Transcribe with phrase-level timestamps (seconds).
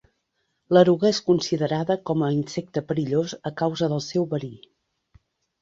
[0.77, 4.55] L'eruga és considerada com a insecte perillós a causa del seu verí.